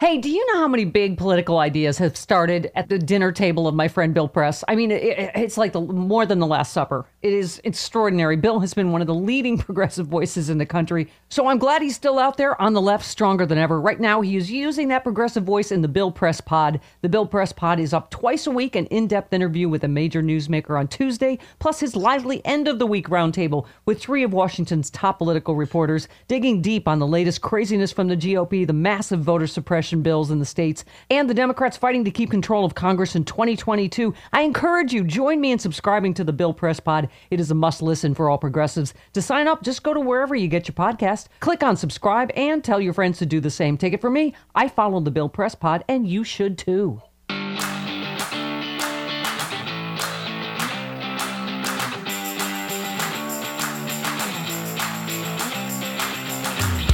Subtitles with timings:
[0.00, 3.66] Hey, do you know how many big political ideas have started at the dinner table
[3.66, 4.62] of my friend Bill Press?
[4.68, 7.04] I mean, it, it's like the more than the Last Supper.
[7.20, 8.36] It is extraordinary.
[8.36, 11.82] Bill has been one of the leading progressive voices in the country, so I'm glad
[11.82, 13.80] he's still out there on the left, stronger than ever.
[13.80, 16.78] Right now, he is using that progressive voice in the Bill Press Pod.
[17.02, 20.22] The Bill Press Pod is up twice a week, an in-depth interview with a major
[20.22, 24.88] newsmaker on Tuesday, plus his lively end of the week roundtable with three of Washington's
[24.88, 29.48] top political reporters, digging deep on the latest craziness from the GOP, the massive voter
[29.48, 33.24] suppression bills in the states, and the Democrats fighting to keep control of Congress in
[33.24, 34.14] 2022.
[34.32, 37.07] I encourage you, join me in subscribing to the Bill Press Pod.
[37.30, 38.94] It is a must listen for all progressives.
[39.14, 42.62] To sign up, just go to wherever you get your podcast, click on subscribe, and
[42.62, 43.76] tell your friends to do the same.
[43.76, 44.34] Take it from me.
[44.54, 47.02] I follow the Bill Press Pod, and you should too.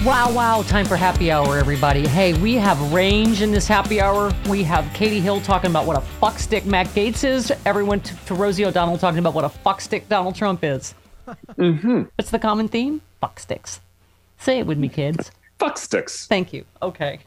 [0.05, 0.63] Wow, wow.
[0.63, 2.07] Time for happy hour, everybody.
[2.07, 4.35] Hey, we have range in this happy hour.
[4.51, 7.51] We have Katie Hill talking about what a fuckstick Matt Gaetz is.
[7.65, 10.95] Everyone to, to Rosie O'Donnell talking about what a fuckstick Donald Trump is.
[11.57, 12.03] Mm-hmm.
[12.17, 13.01] What's the common theme?
[13.23, 13.81] Fucksticks.
[14.39, 15.31] Say it with me, kids.
[15.59, 16.27] Fucksticks.
[16.27, 16.67] Thank you.
[16.83, 17.21] Okay.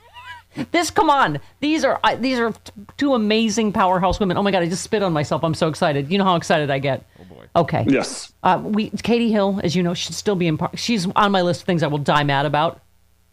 [0.72, 1.40] This, come on.
[1.62, 4.38] These are I, these are t- two amazing powerhouse women.
[4.38, 5.44] Oh my god, I just spit on myself.
[5.44, 6.12] I'm so excited.
[6.12, 7.04] You know how excited I get.
[7.20, 7.37] Oh.
[7.56, 7.86] Okay.
[7.88, 8.34] Yes.
[8.44, 10.58] Uh, we Katie Hill, as you know, should still be in.
[10.58, 12.82] Par- she's on my list of things I will die mad about.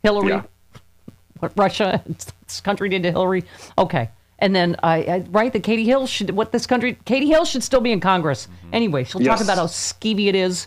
[0.02, 0.42] Hillary, Yeah.
[1.40, 2.02] what Russia,
[2.46, 3.44] this country did to Hillary.
[3.78, 7.44] Okay, and then I, I right that Katie Hill should what this country Katie Hill
[7.44, 8.48] should still be in Congress.
[8.72, 10.66] Anyway, she'll talk about how skeevy it is.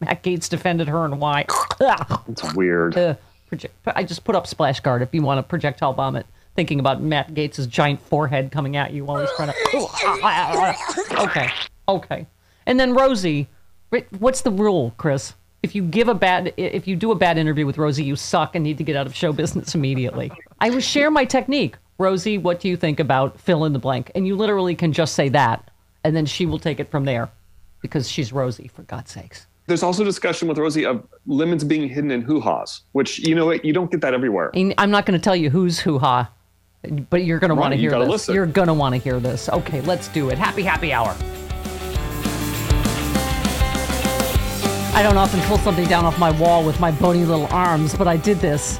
[0.00, 1.46] Matt Gaetz defended her and why.
[2.28, 2.96] It's weird.
[2.96, 3.14] Uh,
[3.48, 6.26] project, I just put up splash guard if you want to projectile bomb it.
[6.56, 11.16] Thinking about Matt Gaetz' giant forehead coming at you while he's trying to.
[11.22, 11.48] okay,
[11.88, 12.26] okay.
[12.66, 13.48] And then Rosie,
[14.18, 15.34] what's the rule, Chris?
[15.62, 18.54] If you give a bad, if you do a bad interview with Rosie, you suck
[18.54, 20.30] and need to get out of show business immediately.
[20.60, 21.76] I will share my technique.
[21.96, 24.10] Rosie, what do you think about fill in the blank?
[24.14, 25.70] And you literally can just say that,
[26.02, 27.30] and then she will take it from there,
[27.80, 29.46] because she's Rosie, for God's sakes.
[29.66, 33.64] There's also discussion with Rosie of lemons being hidden in hoo-haws, which you know what
[33.64, 34.50] you don't get that everywhere.
[34.52, 36.30] And I'm not going to tell you who's hoo ha,
[37.08, 38.08] but you're going to want to hear this.
[38.08, 38.34] listen.
[38.34, 39.48] You're going to want to hear this.
[39.48, 40.36] Okay, let's do it.
[40.36, 41.16] Happy, happy hour.
[44.94, 48.06] I don't often pull something down off my wall with my bony little arms, but
[48.06, 48.78] I did this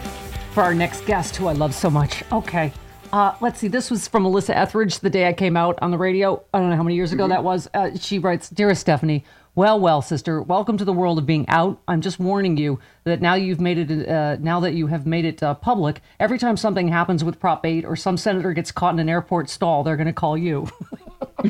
[0.53, 2.23] for our next guest, who I love so much.
[2.31, 2.73] Okay.
[3.13, 3.67] Uh, let's see.
[3.67, 6.41] This was from Melissa Etheridge the day I came out on the radio.
[6.55, 7.69] I don't know how many years ago that was.
[7.75, 9.25] Uh, she writes Dearest Stephanie,
[9.57, 11.81] well, well, sister, welcome to the world of being out.
[11.89, 15.25] I'm just warning you that now you've made it, uh, now that you have made
[15.25, 18.95] it uh, public, every time something happens with Prop 8 or some senator gets caught
[18.95, 20.69] in an airport stall, they're going to call you.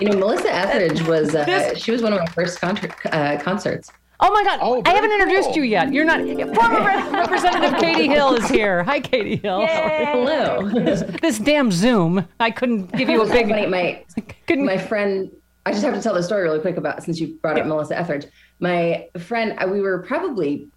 [0.00, 3.90] You know, Melissa Etheridge was uh, she was one of my first concert, uh, concerts.
[4.20, 4.60] Oh my God!
[4.62, 5.56] Oh, I haven't very introduced cool.
[5.58, 5.92] you yet.
[5.92, 6.20] You're not.
[6.54, 8.84] Former Rep- Katie Hill is here.
[8.84, 9.66] Hi, Katie Hill.
[9.66, 10.68] Hello.
[11.22, 12.26] This damn Zoom.
[12.38, 13.48] I couldn't give you a big.
[13.48, 14.04] Funny, my
[14.46, 15.30] Couldn't, my friend.
[15.66, 17.98] I just have to tell the story really quick about since you brought up Melissa
[17.98, 18.26] Etheridge.
[18.60, 20.68] My friend, uh, we were probably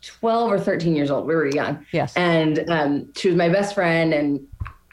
[0.00, 1.26] twelve or thirteen years old.
[1.26, 1.84] We were young.
[1.92, 2.14] Yes.
[2.16, 4.46] And um, she was my best friend, and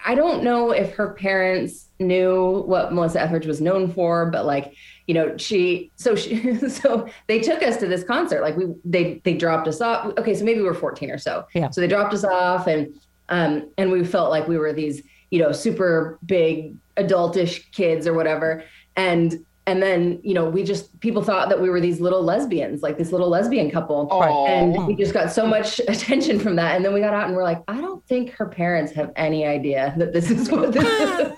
[0.10, 4.74] I don't know if her parents knew what Melissa Etheridge was known for, but like,
[5.06, 8.42] you know, she so she so they took us to this concert.
[8.42, 10.08] Like we they they dropped us off.
[10.18, 11.46] Okay, so maybe we were 14 or so.
[11.54, 11.70] Yeah.
[11.70, 15.44] So they dropped us off and um and we felt like we were these, you
[15.44, 18.64] know, super big adultish kids or whatever.
[18.96, 22.82] And and then you know we just people thought that we were these little lesbians
[22.82, 24.46] like this little lesbian couple Aw.
[24.48, 27.36] and we just got so much attention from that and then we got out and
[27.36, 30.84] we're like i don't think her parents have any idea that this is what this
[30.84, 31.38] is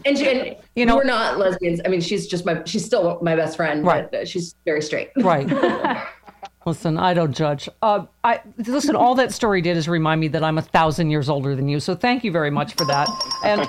[0.04, 3.20] and, she, and You know- we're not lesbians i mean she's just my she's still
[3.22, 4.10] my best friend Right.
[4.10, 5.48] but she's very straight Right.
[6.66, 7.70] Listen, I don't judge.
[7.80, 8.94] Uh, I listen.
[8.94, 11.80] All that story did is remind me that I'm a thousand years older than you.
[11.80, 13.08] So thank you very much for that.
[13.42, 13.62] And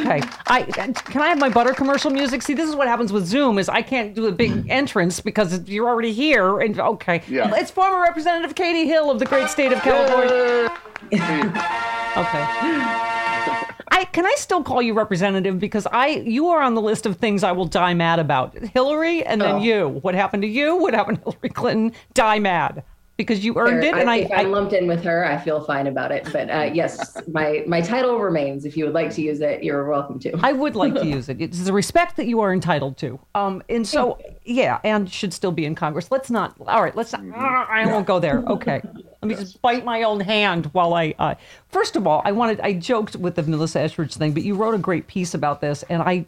[0.00, 2.42] okay, I can I have my butter commercial music.
[2.42, 5.68] See, this is what happens with Zoom: is I can't do a big entrance because
[5.68, 6.60] you're already here.
[6.60, 7.52] And okay, Yeah.
[7.56, 10.70] it's former Representative Katie Hill of the great state of California.
[12.16, 13.15] Okay.
[13.98, 17.16] I can I still call you representative because I you are on the list of
[17.16, 18.54] things I will die mad about.
[18.58, 19.60] Hillary and then Oh.
[19.62, 19.88] you.
[19.88, 20.76] What happened to you?
[20.76, 21.92] What happened to Hillary Clinton?
[22.12, 22.84] Die mad
[23.16, 23.94] because you earned it.
[23.94, 26.28] And I, if I, I'm lumped in with her, I feel fine about it.
[26.32, 28.64] But uh, yes, my my title remains.
[28.64, 30.38] If you would like to use it, you're welcome to.
[30.42, 31.40] I would like to use it.
[31.40, 33.18] It's the respect that you are entitled to.
[33.34, 36.10] Um, and so yeah, and should still be in Congress.
[36.10, 36.54] Let's not.
[36.66, 37.12] All right, let's.
[37.12, 38.44] Not, I won't go there.
[38.46, 41.14] Okay, let me just bite my own hand while I.
[41.18, 41.34] Uh,
[41.68, 42.60] first of all, I wanted.
[42.60, 45.82] I joked with the Melissa Etheridge thing, but you wrote a great piece about this,
[45.84, 46.26] and I.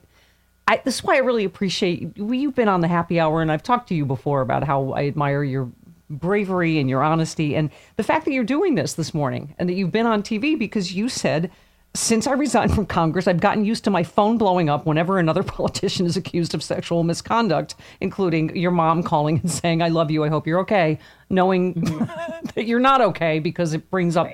[0.70, 3.50] I, this is why I really appreciate well, you've been on the happy hour, and
[3.50, 5.72] I've talked to you before about how I admire your
[6.10, 9.74] bravery and your honesty, and the fact that you're doing this this morning, and that
[9.74, 11.50] you've been on TV because you said
[11.94, 15.42] since I resigned from Congress, I've gotten used to my phone blowing up whenever another
[15.58, 20.24] politician is accused of sexual misconduct, including your mom calling and saying, I love you,
[20.24, 20.98] I hope you're okay,
[21.30, 21.74] knowing
[22.54, 24.28] that you're not okay because it brings up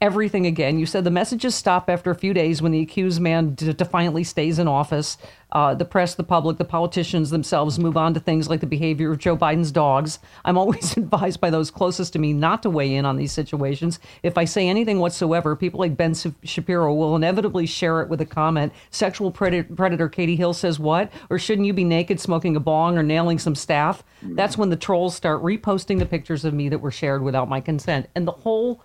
[0.00, 0.78] everything again.
[0.78, 4.58] You said the messages stop after a few days when the accused man defiantly stays
[4.58, 5.16] in office.
[5.52, 9.12] Uh, the press, the public, the politicians themselves move on to things like the behavior
[9.12, 10.18] of Joe Biden's dogs.
[10.44, 13.98] I'm always advised by those closest to me not to weigh in on these situations.
[14.22, 18.26] If I say anything whatsoever, people like Ben Shapiro will inevitably share it with a
[18.26, 18.72] comment.
[18.90, 21.10] Sexual predator Katie Hill says what?
[21.30, 24.04] Or shouldn't you be naked smoking a bong or nailing some staff?
[24.22, 27.60] That's when the trolls start reposting the pictures of me that were shared without my
[27.60, 28.10] consent.
[28.14, 28.82] And the whole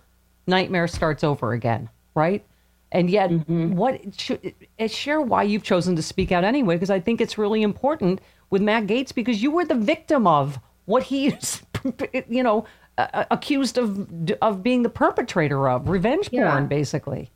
[0.47, 2.45] nightmare starts over again, right?
[2.91, 6.75] And yet, what should uh, share why you've chosen to speak out anyway?
[6.75, 10.59] Because I think it's really important with Matt Gaetz because you were the victim of
[10.85, 11.61] what he is,
[12.29, 12.65] you know,
[12.97, 14.09] uh, accused of
[14.41, 16.51] of being the perpetrator of revenge Yeah.
[16.51, 17.31] porn, basically.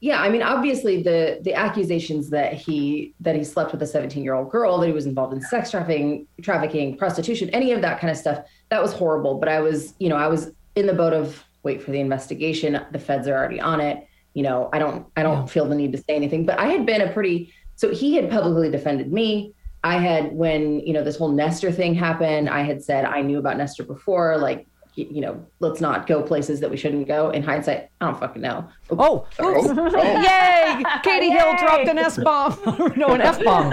[0.00, 4.22] Yeah, I mean, obviously the the accusations that he that he slept with a 17
[4.22, 8.00] year old girl, that he was involved in sex trafficking, trafficking, prostitution, any of that
[8.00, 9.38] kind of stuff, that was horrible.
[9.38, 12.80] But I was, you know, I was in the boat of wait for the investigation.
[12.92, 14.06] The feds are already on it.
[14.34, 16.46] You know, I don't I don't feel the need to say anything.
[16.46, 19.54] But I had been a pretty so he had publicly defended me.
[19.82, 22.48] I had when you know this whole Nestor thing happened.
[22.48, 24.66] I had said I knew about Nestor before, like
[24.96, 27.30] you know, let's not go places that we shouldn't go.
[27.30, 28.68] In hindsight, I don't fucking know.
[28.90, 29.68] Oh, oops.
[29.94, 30.82] yay!
[31.02, 32.56] Katie Hill dropped an S bomb.
[32.96, 33.70] no, an F bomb.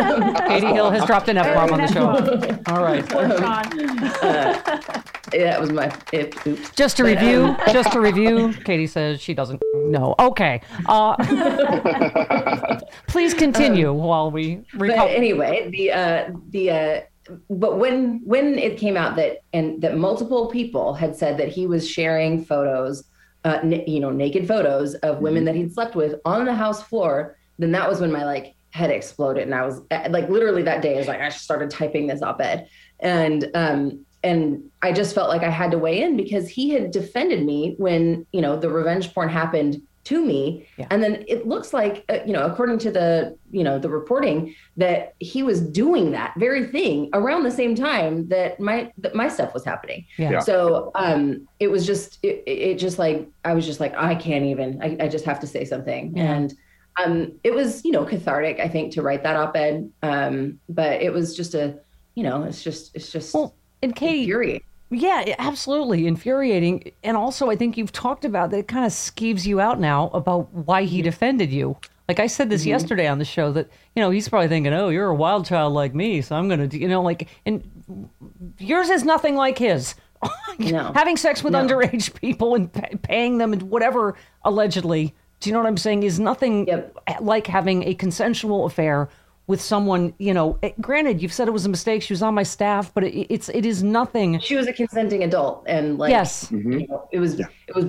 [0.48, 2.08] Katie Hill has dropped an F bomb on the show.
[2.74, 3.08] All right.
[5.32, 6.72] that was my it, oops.
[6.72, 10.16] Just to review, just to review, Katie says she doesn't know.
[10.20, 10.62] Okay.
[10.88, 11.16] Uh,
[13.08, 17.02] please continue while we But anyway, the uh, the uh,
[17.50, 21.68] but when when it came out that and that multiple people had said that he
[21.68, 23.04] was sharing photos,
[23.46, 26.82] uh, n- you know, naked photos of women that he'd slept with on the house
[26.82, 30.64] floor, then that was when my like head exploded, and I was uh, like, literally
[30.64, 32.68] that day, I was like, I started typing this op-ed,
[33.00, 36.92] and um, and I just felt like I had to weigh in because he had
[36.92, 40.88] defended me when you know the revenge porn happened to me Yeah.
[40.90, 44.56] and then it looks like uh, you know according to the you know the reporting
[44.78, 49.28] that he was doing that very thing around the same time that my that my
[49.28, 50.32] stuff was happening Yeah.
[50.32, 50.40] Yeah.
[50.40, 54.46] so um it was just it, it just like i was just like i can't
[54.46, 56.34] even i, I just have to say something Yeah.
[56.34, 56.54] and
[57.04, 61.14] um it was you know cathartic i think to write that op-ed um but it
[61.14, 61.78] was just a
[62.16, 63.54] you know it's just it's just Well,
[63.84, 65.34] and Katie, infuriating yeah, oh.
[65.40, 66.92] absolutely infuriating.
[67.04, 70.10] And also, I think you've talked about that it kind of skeeves you out now
[70.10, 71.78] about why he defended you.
[72.08, 72.72] Like I said this mm-hmm.
[72.72, 75.74] yesterday on the show that, you know, he's probably thinking, oh, you're a wild child
[75.74, 76.22] like me.
[76.22, 78.10] So I'm going to, you know, like, and
[78.60, 79.96] yours is nothing like his.
[80.60, 80.92] No.
[80.94, 81.66] Having sex with No.
[81.66, 86.04] underage people and pa- paying them and whatever allegedly, do you know what I'm saying?
[86.04, 86.98] Is nothing Yep.
[87.22, 89.10] like having a consensual affair
[89.52, 92.02] with someone, you know, eh, granted, you've said it was a mistake.
[92.02, 94.40] She was on my staff, but it, it's, it is nothing.
[94.40, 96.50] she was a consenting adult and like Yes.
[96.52, 97.86] you know, it was it was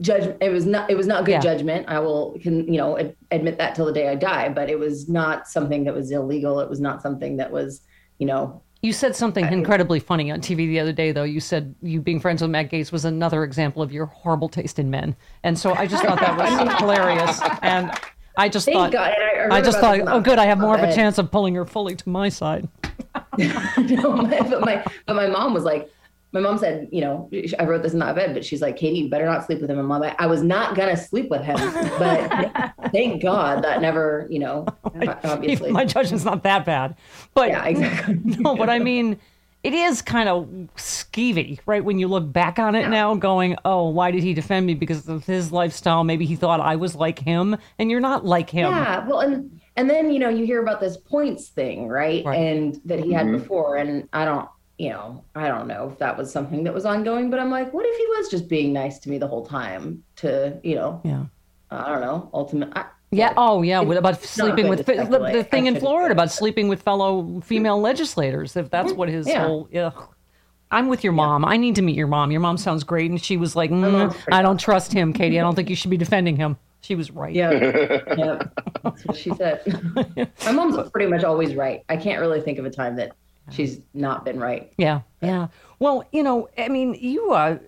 [0.00, 1.40] judge it was not it was not good Yeah.
[1.50, 4.68] judgment i will can you know ad- admit that till the day i die but
[4.68, 7.80] it was not something that was illegal it was not something that was
[8.18, 11.22] you know You said something incredibly funny on TV the other day, though.
[11.36, 14.78] You said you being friends with Matt Gaetz was another example of your horrible taste
[14.78, 15.16] in men.
[15.46, 17.40] And so I just thought that was hilarious.
[17.62, 17.84] And
[18.36, 18.92] I just Thank thought.
[18.92, 19.12] God.
[19.12, 20.38] I, I, just thought, oh, good.
[20.38, 22.68] I have more of a chance of pulling her fully to my side.
[23.38, 25.90] no, my, but my but my mom was like,
[26.32, 28.98] my mom said, you know, I wrote this in the op-ed, but she's like, Katie,
[28.98, 29.78] you better not sleep with him.
[29.78, 31.56] And mom, I, I was not gonna sleep with him,
[31.98, 34.66] but thank God that never, you know,
[35.24, 35.70] obviously.
[35.70, 36.96] My judgment's not that bad,
[37.34, 38.16] but yeah, exactly.
[38.24, 39.20] no, but I mean,
[39.64, 40.44] it is kind of
[40.76, 41.82] skeevy, right?
[41.82, 44.74] When you look back on it now, going, "Oh, why did he defend me?
[44.74, 46.04] Because of his lifestyle.
[46.04, 49.58] Maybe he thought I was like him, and you're not like him." Yeah, well, and
[49.76, 52.22] and then you know you hear about this points thing, right?
[52.24, 52.38] Right.
[52.38, 53.38] And that he had mm-hmm.
[53.38, 56.84] before, and I don't, you know, I don't know if that was something that was
[56.84, 59.46] ongoing, but I'm like, what if he was just being nice to me the whole
[59.46, 60.04] time?
[60.16, 61.24] To you know, Yeah.
[61.70, 62.68] I don't know, ultimate.
[62.76, 62.84] I,
[63.16, 63.32] Yeah.
[63.36, 63.80] Oh, yeah.
[63.80, 64.94] What about sleeping with the,
[65.32, 68.56] the thing in Florida about sleeping with fellow female legislators?
[68.56, 69.46] If that's what his Yeah.
[69.46, 69.90] whole, yeah.
[70.70, 71.44] I'm with your mom.
[71.44, 72.30] I need to meet your mom.
[72.32, 75.38] Your mom sounds great, and she was like, mm, "I don't trust him, Katie.
[75.38, 77.32] I don't think you should be defending him." She was right.
[77.34, 77.50] Yeah,
[78.18, 78.42] yeah,
[78.82, 79.62] that's what she said.
[80.44, 81.84] My mom's pretty much always right.
[81.88, 83.12] I can't really think of a time that
[83.50, 84.72] she's not been right.
[84.76, 85.46] Yeah, yeah.
[85.78, 87.58] Well, you know, I mean, you uh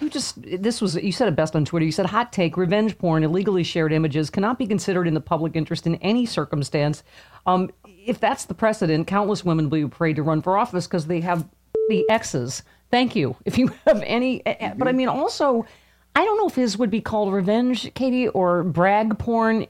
[0.00, 1.84] you just this was you said it best on Twitter.
[1.84, 5.56] You said hot take revenge porn, illegally shared images cannot be considered in the public
[5.56, 7.02] interest in any circumstance.
[7.46, 11.06] Um if that's the precedent, countless women will be afraid to run for office because
[11.06, 11.48] they have
[11.88, 12.62] the exes.
[12.90, 13.36] Thank you.
[13.44, 15.66] If you have any eh, eh, but I mean also
[16.16, 19.66] I don't know if his would be called revenge, Katie, or brag porn.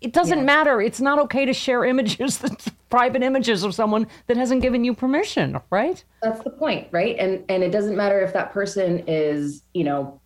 [0.00, 0.80] It, doesn't matter.
[0.80, 2.40] It's not okay to share images,
[2.90, 6.02] private images of someone that hasn't given you permission, right?
[6.22, 7.16] That's the point, right?
[7.18, 10.20] And and it doesn't matter if that person is, you know,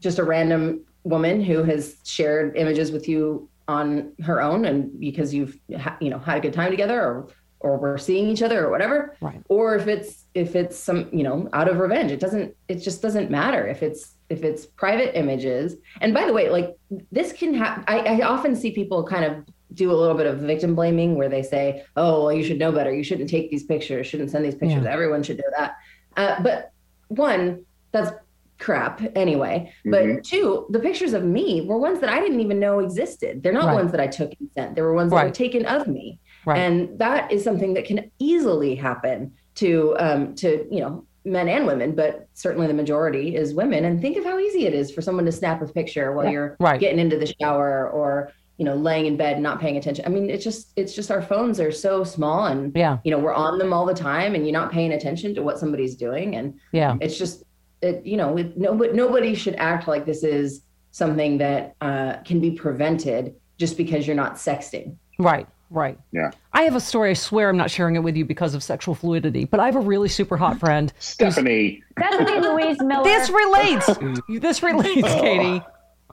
[0.00, 5.32] just a random woman who has shared images with you on her own and because
[5.32, 7.28] you've ha- you know had a good time together or
[7.60, 9.40] or we're seeing each other or whatever Right.
[9.48, 13.02] or if it's if it's some you know out of revenge it doesn't it just
[13.02, 15.76] doesn't matter if it's if it's private images.
[16.00, 16.70] And by the way like
[17.10, 19.32] this can happen I, I often see people kind of
[19.74, 22.72] do a little bit of victim blaming where they say oh well you should know
[22.72, 22.92] better.
[22.92, 24.06] You shouldn't take these pictures.
[24.06, 24.84] Shouldn't send these pictures.
[24.84, 24.92] Yeah.
[24.92, 25.76] everyone should do that.
[26.16, 26.72] Uh, but
[27.08, 28.10] one that's
[28.58, 29.72] crap anyway.
[29.84, 33.42] But two the pictures of me were ones that i didn't even know existed.
[33.42, 33.74] They're not Right.
[33.74, 34.74] ones that i took and sent.
[34.76, 36.18] They were ones that were taken of me.
[36.44, 36.58] Right.
[36.58, 41.66] and that is something that can easily happen to um, to you know men and
[41.66, 43.84] women, but certainly the majority is women.
[43.84, 46.56] And think of how easy it is for someone to snap a picture while you're
[46.58, 46.80] Right.
[46.80, 50.04] getting into the shower or you know laying in bed not paying attention.
[50.04, 52.98] I mean, it's just it's just our phones are so small and Yeah.
[53.04, 55.58] you know we're on them all the time and you're not paying attention to what
[55.58, 56.96] somebody's doing and Yeah.
[57.00, 57.44] it's just
[57.80, 62.16] it you know it, no, but nobody should act like this is something that uh,
[62.24, 64.96] can be prevented just because you're not sexting.
[65.18, 65.98] Right, right.
[66.12, 66.30] Yeah.
[66.52, 67.10] I have a story.
[67.10, 69.76] I swear I'm not sharing it with you because of sexual fluidity, but I have
[69.76, 70.92] a really super hot friend.
[70.98, 71.82] Stephanie.
[71.98, 73.04] Stephanie Louise Miller.
[73.04, 73.90] This relates.
[74.28, 75.20] this relates, oh.
[75.20, 75.62] Katie.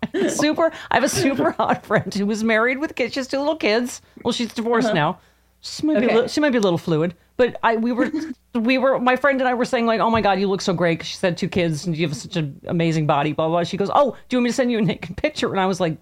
[0.30, 0.72] Super.
[0.92, 3.14] I have a super hot friend who was married with kids.
[3.14, 4.02] She has two little kids.
[4.24, 4.96] Well, she's divorced uh-huh.
[4.96, 5.20] now.
[5.62, 8.10] She might, be a little, she might be a little fluid, but I we were
[8.56, 10.74] we were my friend and I were saying like, oh my god, you look so
[10.74, 11.04] great.
[11.04, 13.34] She said two kids and you have such an amazing body.
[13.34, 13.58] Blah blah.
[13.58, 13.64] blah.
[13.66, 15.52] She goes, oh, do you want me to send you a naked picture?
[15.52, 15.98] And I was like,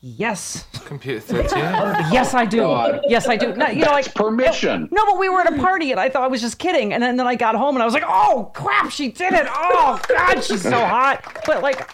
[0.00, 1.58] yes, Computer 13.
[2.12, 2.58] yes, I do.
[2.58, 3.00] God.
[3.08, 3.54] Yes, I do.
[3.54, 4.88] No, you know, like permission.
[4.90, 6.92] no, but we were at a party and I thought I was just kidding.
[6.92, 9.46] And then, then I got home and I was like, oh crap, she did it.
[9.48, 11.42] Oh God, she's so hot.
[11.46, 11.88] But like,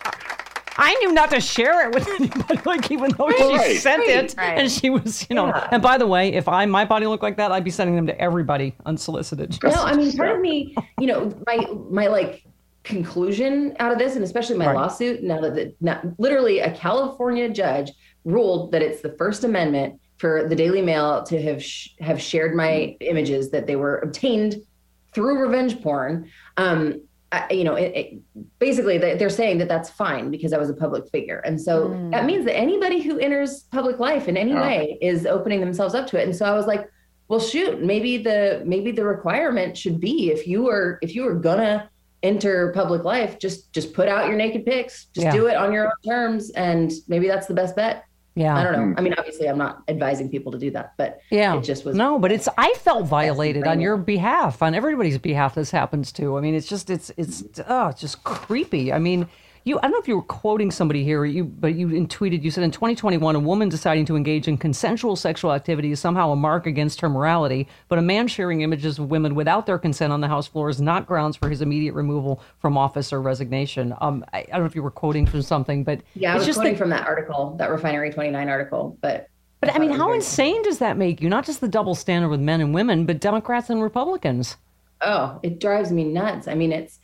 [0.79, 3.77] I knew not to share it with anybody, like even though she Right.
[3.79, 4.35] sent it.
[4.37, 4.59] Right.
[4.59, 5.69] And she was, you know, Yeah.
[5.71, 8.07] and by the way, if I my body looked like that, I'd be sending them
[8.07, 9.59] to everybody unsolicited.
[9.63, 12.43] No, I mean, part of me, you know, my my like
[12.85, 14.77] conclusion out of this, and especially my Right.
[14.77, 17.93] lawsuit, now that the, now, literally a California judge
[18.25, 22.55] ruled that it's the First Amendment for the Daily Mail to have sh- have shared
[22.55, 24.57] my images that they were obtained
[25.15, 26.29] through revenge porn.
[26.57, 28.19] Um, I, you know, it, it,
[28.59, 31.89] basically they- they're saying that that's fine because I was a public figure, and so
[32.11, 34.61] that means that anybody who enters public life in any Yeah.
[34.67, 36.25] way is opening themselves up to it.
[36.25, 36.87] And so I was like,
[37.29, 41.35] well, shoot, maybe the maybe the requirement should be if you are if you are
[41.35, 41.89] gonna
[42.23, 45.33] enter public life, just just put out your naked pics, just Yeah.
[45.33, 48.05] do it on your own terms, and maybe that's the best bet.
[48.35, 48.57] Yeah.
[48.57, 48.87] I don't know.
[48.87, 48.95] Hmm.
[48.97, 51.55] I mean, obviously, I'm not advising people to do that, but Yeah.
[51.57, 55.55] it just was No, but it's I felt violated on your behalf, on everybody's behalf
[55.55, 56.39] this happens to.
[56.39, 58.93] I mean, it's just it's it's oh, it's just creepy.
[58.93, 59.27] I mean,
[59.65, 62.43] you I don't know if you were quoting somebody here, you but you in tweeted
[62.43, 66.31] you said in 2021 a woman deciding to engage in consensual sexual activity is somehow
[66.33, 70.13] a mark against her morality, but a man sharing images of women without their consent
[70.13, 73.95] on the house floor is not grounds for his immediate removal from office or resignation.
[74.01, 76.33] Um I, I don't know if you were quoting from something, but yeah.
[76.33, 79.29] I it's was just quoting the- from that article, that Refinery 29 article, but
[79.61, 81.29] but I thought mean, how insane does that make you?
[81.29, 84.57] Not just the double standard with men and women, but Democrats and Republicans.
[85.03, 86.49] Oh, it drives me nuts.
[86.49, 86.99] I mean, it's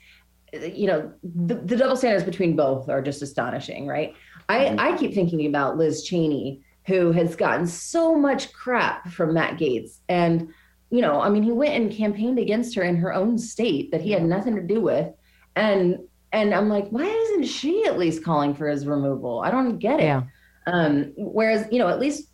[0.52, 4.14] you know the, the double standards between both are just astonishing, right?
[4.48, 9.58] I I keep thinking about Liz Cheney, who has gotten so much crap from Matt
[9.58, 10.48] Gaetz And,
[10.90, 14.00] you know, I mean, he went and campaigned against her in her own state that
[14.00, 15.12] he had nothing to do with.
[15.54, 15.98] And
[16.32, 19.40] and I'm like, why isn't she at least calling for his removal?
[19.40, 20.04] I don't get it.
[20.04, 20.22] Yeah.
[20.66, 22.28] Um, whereas, you know, at least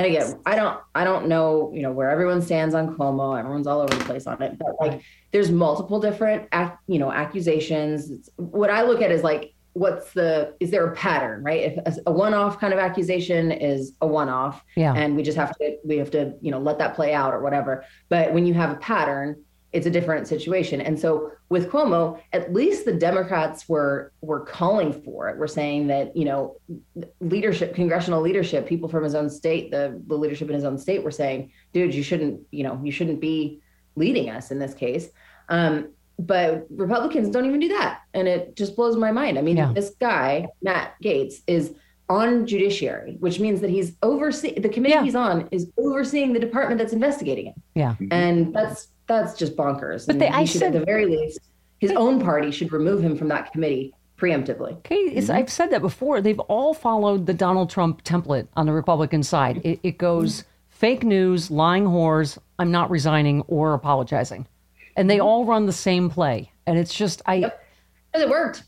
[0.00, 3.38] and again, I don't I don't know, you know, where everyone stands on Cuomo.
[3.38, 4.58] Everyone's all over the place on it.
[4.58, 8.10] But like there's multiple different ac- you know, accusations.
[8.10, 11.96] It's, what I look at is like what's the is there a pattern right if
[12.04, 14.94] a one-off kind of accusation is a one-off Yeah.
[14.94, 17.40] and we just have to we have to you know let that play out or
[17.40, 19.36] whatever but when you have a pattern
[19.72, 24.92] it's a different situation and so with cuomo at least the democrats were were calling
[25.02, 26.56] for it we're saying that you know
[27.20, 31.02] leadership congressional leadership people from his own state the, the leadership in his own state
[31.02, 33.60] were saying dude you shouldn't you know you shouldn't be
[33.96, 35.08] leading us in this case
[35.48, 38.02] um, but Republicans don't even do that.
[38.14, 39.38] And it just blows my mind.
[39.38, 39.72] I mean, Yeah.
[39.72, 41.74] this guy, Matt Gaetz, is
[42.10, 45.02] on judiciary, which means that he's overseeing the committee Yeah.
[45.02, 47.54] he's on is overseeing the department that's investigating it.
[47.74, 47.94] Yeah.
[48.10, 50.06] And that's that's just bonkers.
[50.06, 51.40] But and they- he I should said- at the very least,
[51.78, 54.76] his own party should remove him from that committee preemptively.
[54.78, 56.20] Okay, it's, I've said that before.
[56.20, 59.60] They've all followed the Donald Trump template on the Republican side.
[59.64, 64.46] It, it goes fake news, lying whores, I'm not resigning or apologizing.
[64.96, 66.50] And they all run the same play.
[66.66, 67.64] And it's just, I, Yep.
[68.12, 68.64] Because it worked.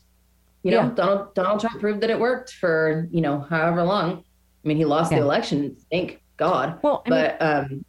[0.63, 0.91] You know, Yeah.
[0.95, 4.23] Donald Donald Trump proved that it worked for, you know, however long.
[4.63, 5.19] I mean, he lost Yeah.
[5.19, 6.79] the election, thank God.
[6.81, 7.85] Well, I mean- but um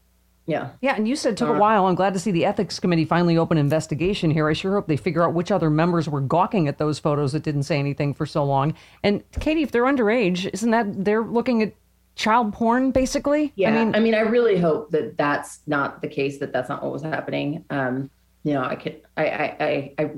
[0.47, 0.71] yeah.
[0.81, 1.87] yeah, and you said it took a while.
[1.87, 4.49] I'm glad to see the ethics committee finally open an investigation here.
[4.49, 7.43] I sure hope they figure out which other members were gawking at those photos that
[7.43, 8.75] didn't say anything for so long.
[9.03, 11.73] And Katie, if they're underage, isn't that they're looking at
[12.17, 13.53] child porn basically?
[13.57, 16.39] Yeah, I mean, I really hope that that's not the case.
[16.39, 17.65] That that's not what was happening.
[17.71, 18.11] Um,
[18.43, 20.11] you know, I could, I, I, I, I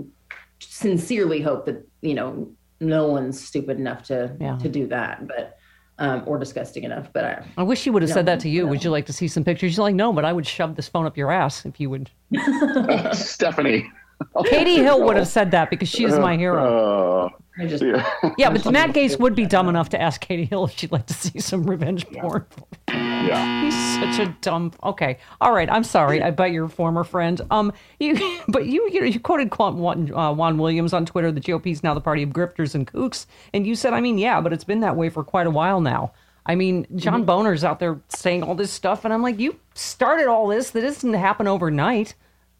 [0.58, 4.58] sincerely hope that you know no one's stupid enough to Yeah.
[4.58, 5.55] to do that, but
[5.98, 7.12] um, or disgusting enough.
[7.12, 8.66] But I, I wish you would have said that to you.
[8.66, 9.76] Would you like to see some pictures?
[9.76, 12.10] You're like, no, but I would shove this phone up your ass if you would.
[13.12, 13.90] Stephanie.
[14.46, 17.30] Katie Hill would have said that because she is my hero.
[17.58, 18.08] Uh, just, yeah.
[18.38, 21.06] Yeah, but Matt Gaetz would be dumb enough to ask Katie Hill if she'd like
[21.06, 22.46] to see some revenge porn.
[23.24, 23.62] Yeah.
[23.62, 24.72] He's such a dumb.
[24.82, 25.70] Okay, all right.
[25.70, 26.22] I'm sorry.
[26.22, 27.40] I bet your former friend.
[27.50, 28.14] Um, you,
[28.48, 31.32] but you, you, know, you quoted Quan- Juan, uh, Juan Williams on Twitter.
[31.32, 34.18] The GOP is now the party of grifters and kooks, and you said, I mean,
[34.18, 36.12] yeah, but it's been that way for quite a while now.
[36.46, 37.26] I mean, John Mm-hmm.
[37.26, 40.70] Boner's out there saying all this stuff, and I'm like, you started all this.
[40.70, 42.14] That doesn't happen overnight.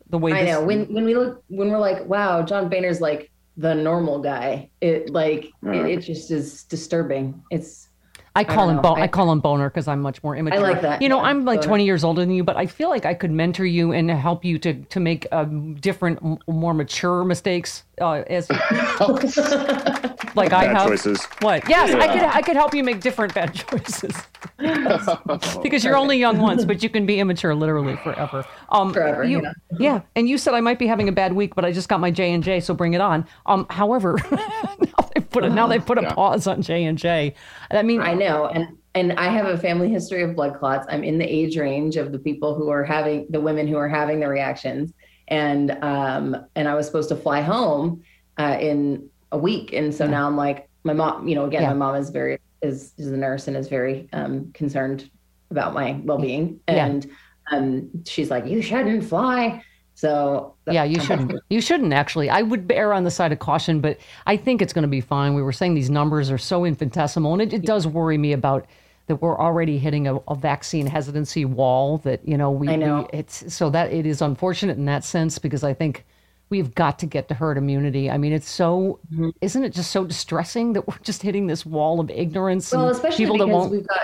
[0.09, 3.01] The way I this, know when when we look when we're like, wow, John Boehner's
[3.01, 4.71] like the normal guy.
[4.81, 7.43] It like it, it just is disturbing.
[7.51, 7.89] It's
[8.37, 8.83] I call don't him.
[8.83, 10.59] Bo- I, I- call him Boner because I'm much more immature.
[10.59, 11.69] I like that, You know, yeah, I'm like Boner.
[11.69, 14.45] 20 years older than you, but I feel like I could mentor you and help
[14.45, 17.85] you to to make um, different, m- more mature mistakes.
[18.01, 18.51] Uh, as
[20.35, 20.87] like I Bad have.
[20.87, 21.25] choices.
[21.41, 21.67] What?
[21.69, 22.23] Yes, I could.
[22.23, 24.15] I could help you make different bad choices
[25.63, 28.45] because you're only young once, but you can be immature literally forever.
[28.69, 29.53] Um, Forever, You, yeah.
[29.79, 32.01] yeah, and you said I might be having a bad week, but I just got
[32.01, 33.27] my J and J, so bring it on.
[33.47, 36.13] Um, however, now they put a, now they put a Yeah.
[36.15, 37.35] pause on J and J.
[37.71, 40.87] I mean, I know, and and I have a family history of blood clots.
[40.91, 43.89] I'm in the age range of the people who are having the women who are
[43.89, 44.93] having the reactions,
[45.29, 48.03] and um and I was supposed to fly home
[48.39, 51.27] uh, in a week, and so now I'm like my mom.
[51.29, 51.69] You know, again, Yeah.
[51.69, 55.11] my mom is very is is a nurse and is very um concerned
[55.51, 56.87] about my well being, Yeah.
[56.87, 57.11] and
[57.53, 59.63] um she's like, you shouldn't fly.
[59.95, 61.33] So Yeah, you shouldn't.
[61.49, 62.29] You shouldn't actually.
[62.29, 65.01] I would err on the side of caution, but I think it's going to be
[65.01, 65.33] fine.
[65.35, 68.67] We were saying these numbers are so infinitesimal, and it, it does worry me about
[69.07, 71.99] that we're already hitting a, a vaccine hesitancy wall.
[71.99, 73.09] That you know we, know.
[73.13, 76.05] we it's so that it is unfortunate in that sense because I think
[76.49, 78.11] we've got to get to herd immunity.
[78.11, 79.31] I mean, it's so Mm-hmm.
[79.41, 83.25] isn't it just so distressing that we're just hitting this wall of ignorance Well, especially
[83.25, 83.73] people that because won't.
[83.73, 84.01] we've got,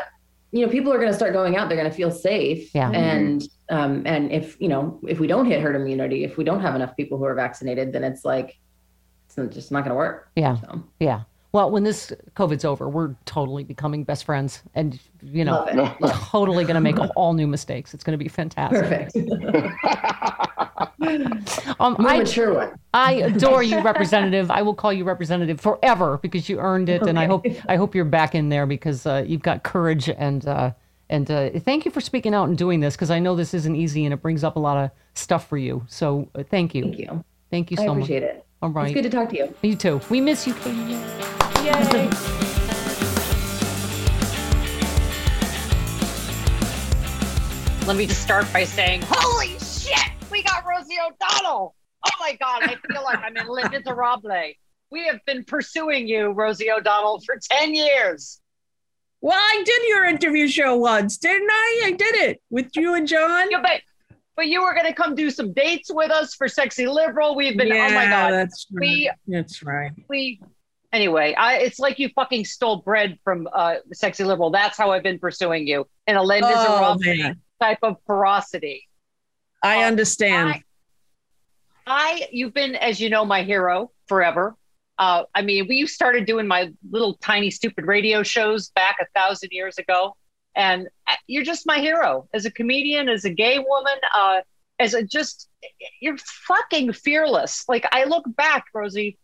[0.50, 1.68] you know, people are going to start going out.
[1.68, 2.74] They're going to feel safe.
[2.74, 2.90] Yeah.
[2.90, 6.60] And um, and if you know, if we don't hit herd immunity, if we don't
[6.60, 8.58] have enough people who are vaccinated, then it's like
[9.36, 10.30] it's just not going to work.
[10.36, 10.60] Yeah.
[10.60, 11.22] So, Yeah.
[11.52, 15.94] Well, when this COVID's over, we're totally becoming best friends, and you know,
[16.30, 17.92] totally going to make all new mistakes.
[17.92, 19.12] It's going to be fantastic.
[19.12, 20.48] Perfect.
[21.80, 22.78] Um, I, mature one.
[22.94, 24.50] I adore you, Representative.
[24.50, 27.94] I will call you Representative forever because you earned it, and I hope I hope
[27.94, 30.72] you're back in there because uh, you've got courage and uh,
[31.10, 33.76] and uh, thank you for speaking out and doing this because I know this isn't
[33.76, 35.84] easy and it brings up a lot of stuff for you.
[35.88, 37.24] So uh, thank you, Thank you.
[37.50, 38.04] thank you so much.
[38.04, 38.46] appreciate it.
[38.62, 39.54] All right, It's good to talk to you.
[39.62, 40.00] you too.
[40.08, 40.78] We miss you, Katie.
[41.64, 42.08] Yay!
[47.86, 51.74] Let me just start by saying, holy shit, we got Rosie O'Donnell.
[52.06, 54.54] Oh my God, I feel like I'm in Les Miserables.
[54.92, 58.40] We have been pursuing you, Rosie O'Donnell, for 10 years.
[59.20, 61.82] Well, I did your interview show once, didn't I?
[61.86, 63.50] I did it with you and John.
[63.50, 63.80] Yeah, but,
[64.36, 67.34] but you were going to come do some dates with us for Sexy Liberal.
[67.36, 68.32] We've been, yeah, oh my God.
[68.32, 68.80] that's right.
[68.80, 69.90] We, that's right.
[70.08, 70.40] we,
[70.92, 74.50] anyway, I, it's like you fucking stole bread from uh, Sexy Liberal.
[74.50, 76.96] That's how I've been pursuing you in a Linda Oh,
[77.60, 78.88] type of ferocity.
[79.62, 80.48] I Oh, understand.
[80.50, 80.62] I,
[81.86, 84.56] I, you've been, as you know, my hero forever.
[84.98, 89.50] Uh, I mean, we started doing my little tiny stupid radio shows back a thousand
[89.52, 90.16] years ago,
[90.54, 94.40] and uh, you're just my hero as a comedian, as a gay woman, uh,
[94.78, 95.48] as a just
[96.00, 97.64] you're fucking fearless.
[97.68, 99.18] Like I look back, Rosie,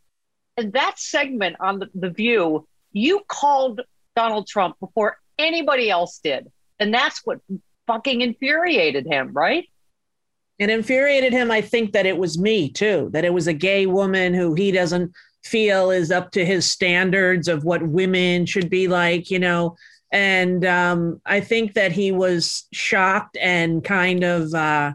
[0.56, 3.80] and that segment on the, the View, you called
[4.16, 7.40] Donald Trump before anybody else did, and that's what
[7.86, 9.68] fucking infuriated him, right?
[10.58, 11.50] It infuriated him.
[11.50, 14.72] I think that it was me too, that it was a gay woman who he
[14.72, 15.12] doesn't
[15.44, 19.76] feel is up to his standards of what women should be like, you know.
[20.10, 24.92] And um, I think that he was shocked and kind of uh,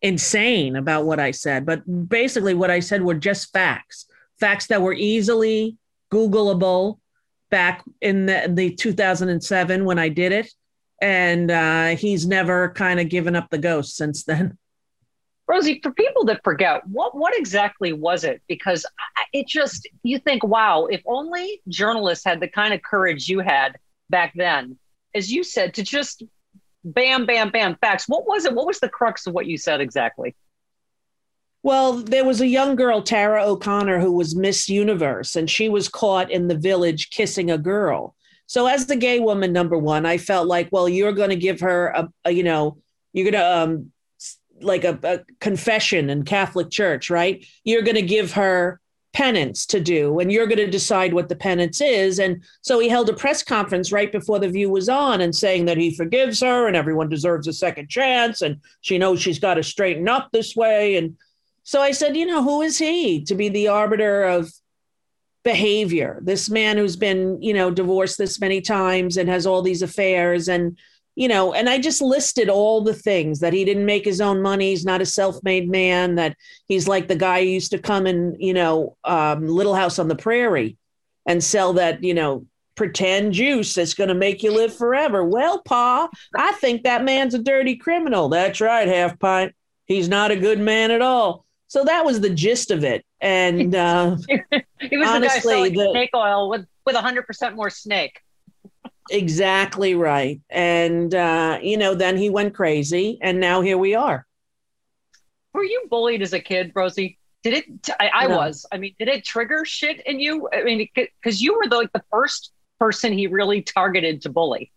[0.00, 1.66] insane about what I said.
[1.66, 4.06] But basically, what I said were just facts,
[4.40, 5.76] facts that were easily
[6.10, 6.98] Googleable
[7.50, 10.50] back in the, the 2007 when I did it.
[11.00, 14.58] And uh, he's never kind of given up the ghost since then.
[15.46, 18.42] Rosie, for people that forget, what what exactly was it?
[18.48, 18.84] Because
[19.32, 23.78] it just you think, wow, if only journalists had the kind of courage you had
[24.10, 24.78] back then,
[25.14, 26.22] as you said, to just
[26.84, 28.08] bam, bam, bam, facts.
[28.08, 28.54] What was it?
[28.54, 30.34] What was the crux of what you said exactly?
[31.62, 35.88] Well, there was a young girl, Tara O'Connor, who was Miss Universe, and she was
[35.88, 38.14] caught in the village kissing a girl.
[38.46, 41.60] So, as the gay woman, number one, I felt like, well, you're going to give
[41.60, 42.78] her a, a you know,
[43.12, 43.92] you're going to um,
[44.60, 47.44] like a, a confession in Catholic Church, right?
[47.64, 48.80] You're going to give her
[49.12, 52.18] penance to do, and you're going to decide what the penance is.
[52.18, 55.64] And so he held a press conference right before the view was on, and saying
[55.64, 59.54] that he forgives her, and everyone deserves a second chance, and she knows she's got
[59.54, 61.16] to straighten up this way, and
[61.68, 64.50] so I said, you know, who is he to be the arbiter of
[65.44, 66.18] behavior?
[66.22, 70.48] This man who's been, you know, divorced this many times and has all these affairs
[70.48, 70.78] and
[71.18, 74.40] you know, and I just listed all the things that he didn't make his own
[74.40, 74.70] money.
[74.70, 76.14] He's not a self-made man.
[76.14, 76.36] That
[76.68, 80.06] he's like the guy who used to come in, you know, um, Little House on
[80.06, 80.76] the Prairie,
[81.26, 85.24] and sell that, you know, pretend juice that's going to make you live forever.
[85.24, 88.28] Well, Pa, I think that man's a dirty criminal.
[88.28, 89.56] That's right, half pint.
[89.86, 91.44] He's not a good man at all.
[91.66, 93.04] So that was the gist of it.
[93.20, 94.16] And uh,
[94.80, 98.20] He was Honestly, the guy selling the- snake oil with with hundred percent more snake.
[99.10, 100.40] Exactly right.
[100.50, 103.18] And, uh, you know, then he went crazy.
[103.20, 104.26] And now here we are.
[105.52, 107.18] Were you bullied as a kid, Rosie?
[107.42, 107.90] Did it?
[108.00, 108.36] I, I No.
[108.36, 108.66] was.
[108.72, 110.48] I mean, did it trigger shit in you?
[110.52, 114.72] I mean, because you were the, like the first person he really targeted to bully.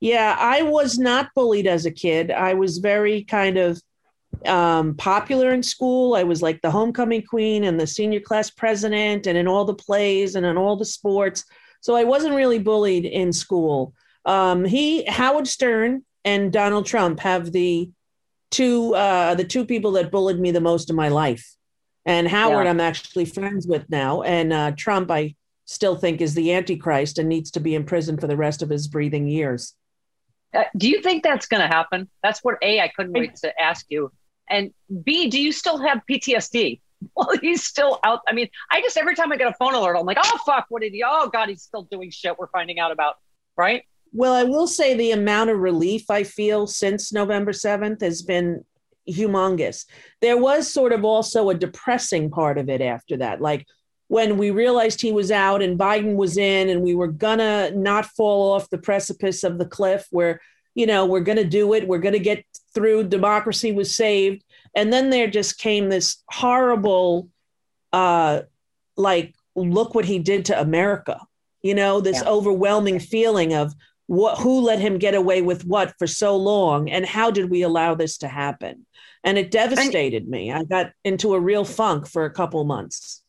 [0.00, 2.30] Yeah, I was not bullied as a kid.
[2.30, 3.80] I was very kind of
[4.46, 6.14] um, popular in school.
[6.14, 9.74] I was like the homecoming queen and the senior class president, and in all the
[9.74, 11.44] plays and in all the sports.
[11.80, 13.94] So I wasn't really bullied in school.
[14.24, 17.90] Um, he, Howard Stern, and Donald Trump have the
[18.50, 21.56] two uh, the two people that bullied me the most in my life.
[22.04, 22.70] And Howard, Yeah.
[22.70, 27.28] I'm actually friends with now, and uh, Trump, I still think is the Antichrist and
[27.28, 29.74] needs to be in prison for the rest of his breathing years.
[30.52, 32.08] Uh, do you think that's going to happen?
[32.24, 34.10] That's what A, I couldn't wait to ask you.
[34.48, 34.72] And
[35.04, 36.80] B, do you still have PTSD?
[37.16, 38.20] Well, he's still out.
[38.28, 40.66] I mean, I just, every time I get a phone alert, I'm like, oh, fuck,
[40.68, 43.16] what did he, oh, God, he's still doing shit we're finding out about.
[43.56, 43.84] Right?
[44.12, 48.64] Well, I will say the amount of relief I feel since November 7th has been
[49.08, 49.86] humongous.
[50.20, 53.40] There was sort of also a depressing part of it after that.
[53.40, 53.66] Like
[54.08, 58.06] when we realized he was out and Biden was in, and we were gonna not
[58.06, 60.40] fall off the precipice of the cliff where,
[60.74, 64.44] you know, we're gonna do it, we're gonna get through, democracy was saved.
[64.74, 67.28] And then there just came this horrible,
[67.92, 68.42] uh,
[68.96, 71.20] like, look what he did to America.
[71.62, 72.28] You know, this Yeah.
[72.28, 73.74] overwhelming feeling of
[74.06, 77.62] what who let him get away with what for so long and how did we
[77.62, 78.84] allow this to happen
[79.22, 83.22] and it devastated me i got into a real funk for a couple months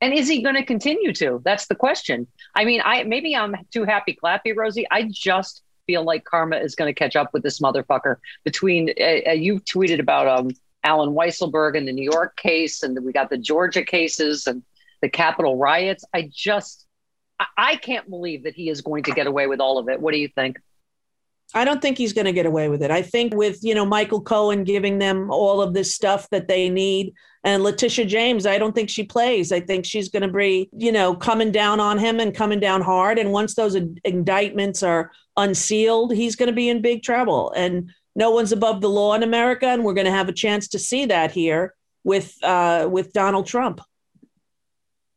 [0.00, 1.40] And is he going to continue to?
[1.44, 2.28] That's the question.
[2.54, 4.86] I mean, I maybe I'm too happy clappy, Rosie.
[4.90, 8.16] I just feel like karma is going to catch up with this motherfucker.
[8.44, 10.50] Between uh, uh, you tweeted about um,
[10.84, 14.62] Allen Weisselberg and the New York case, and we got the Georgia cases and
[15.02, 16.04] the Capitol riots.
[16.12, 16.86] I just,
[17.38, 20.00] I, I can't believe that he is going to get away with all of it.
[20.00, 20.58] What do you think?
[21.54, 22.90] I don't think he's going to get away with it.
[22.90, 26.68] I think with, you know, Michael Cohen giving them all of this stuff that they
[26.68, 27.14] need
[27.46, 29.52] and Letitia James, I don't think she plays.
[29.52, 32.82] I think she's going to be, you know, coming down on him and coming down
[32.82, 33.20] hard.
[33.20, 37.52] And once those indictments are unsealed, he's going to be in big trouble.
[37.56, 39.66] And no one's above the law in America.
[39.66, 43.46] And we're going to have a chance to see that here with uh, with Donald
[43.46, 43.80] Trump.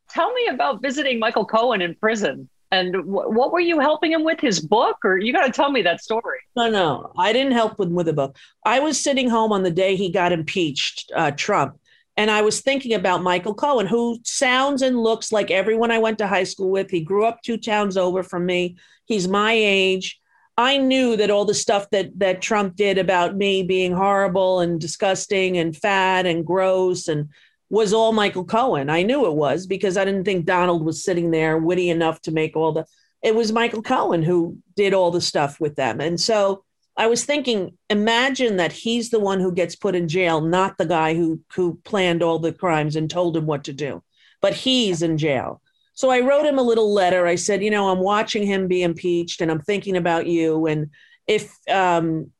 [0.10, 2.50] Tell me about visiting Michael Cohen in prison.
[2.72, 4.40] And w- what were you helping him with?
[4.40, 6.40] His book, or you got to tell me that story?
[6.56, 8.36] No, no, I didn't help him with a book.
[8.66, 11.80] I was sitting home on the day he got impeached, uh, Trump,
[12.20, 16.18] and I was thinking about Michael Cohen, who sounds and looks like everyone I went
[16.18, 16.92] to high school with.
[16.92, 18.76] He grew up two towns over from me.
[19.06, 20.20] He's my age.
[20.58, 24.82] I knew that all the stuff that that Trump did about me being horrible and
[24.82, 27.30] disgusting and fat and gross and
[27.70, 28.90] was all Michael Cohen.
[28.90, 32.32] I knew it was because I didn't think Donald was sitting there witty enough to
[32.32, 32.86] make all the.
[33.24, 36.02] It was Michael Cohen who did all the stuff with them.
[36.02, 36.66] And so
[37.00, 40.86] I was thinking, imagine that he's the one who gets put in jail, not the
[40.86, 44.04] guy who who planned all the crimes and told him what to do,
[44.42, 45.62] but he's in jail.
[45.94, 47.26] So I wrote him a little letter.
[47.26, 50.66] I said, you know, I'm watching him be impeached, and I'm thinking about you.
[50.66, 50.90] And
[51.26, 52.32] if um,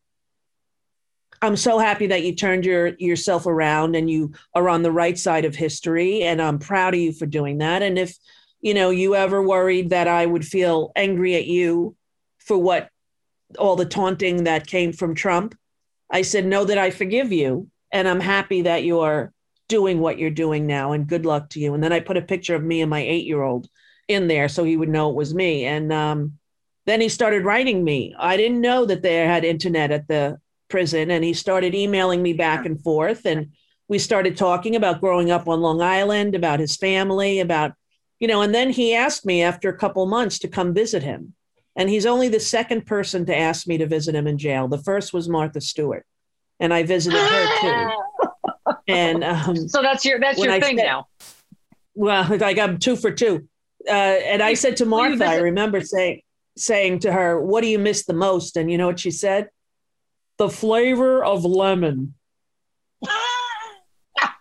[1.42, 5.18] I'm so happy that you turned your yourself around and you are on the right
[5.18, 8.18] side of history and I'm proud of you for doing that and if
[8.62, 11.96] you know you ever worried that I would feel angry at you
[12.40, 12.90] for what
[13.58, 15.56] all the taunting that came from Trump
[16.10, 19.32] I said know that I forgive you and I'm happy that you're
[19.68, 21.74] doing what you're doing now and good luck to you.
[21.74, 23.68] And then I put a picture of me and my 8-year-old
[24.08, 25.66] in there so he would know it was me.
[25.66, 26.40] And um,
[26.88, 28.16] then he started writing me.
[28.18, 32.34] I didn't know that they had internet at the prison and he started emailing me
[32.34, 33.26] back and forth.
[33.26, 33.52] And
[33.88, 37.74] we started talking about growing up on Long Island, about his family, about
[38.20, 41.36] you know, and then he asked me after a couple months to come visit him.
[41.80, 44.68] And he's only the second person to ask me to visit him in jail.
[44.68, 46.06] The first was Martha Stewart,
[46.60, 48.74] and I visited her too.
[48.88, 51.08] and um, so that's your that's your I thing said, now.
[51.96, 53.48] Well, I got two for two.
[53.88, 56.22] Uh, and I said to Martha, I remember saying
[56.58, 59.50] saying to her, "What do you miss the most?" And you know what she said?
[60.40, 62.16] the flavor of lemon.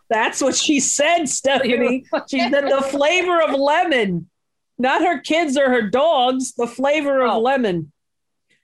[0.09, 2.07] That's what she said, Stephanie.
[2.31, 4.31] She said the flavor of lemon,
[4.79, 7.41] not her kids or her dogs, the flavor of oh.
[7.41, 7.93] lemon.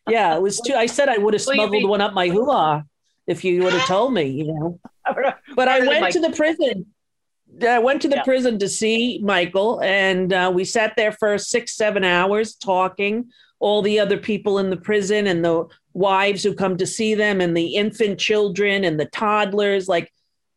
[0.08, 0.74] Yeah, it was too.
[0.74, 2.84] I said I would have smuggled one up my hula
[3.26, 4.80] if you would have told me, you know.
[5.54, 6.86] But I went to the prison.
[7.62, 8.24] I went to the yeah.
[8.24, 13.30] prison to see Michael, and uh, we sat there for six, seven hours talking.
[13.60, 17.40] All the other people in the prison and the wives who come to see them
[17.40, 19.88] and the infant children and the toddlers.
[19.88, 20.10] Like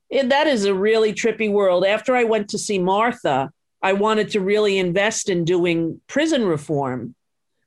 [0.10, 1.86] it, that is a really trippy world.
[1.86, 7.16] After I went to see Martha, I wanted to really invest in doing prison reform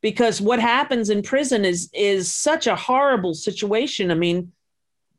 [0.00, 4.10] because what happens in prison is is such a horrible situation.
[4.10, 4.52] I mean,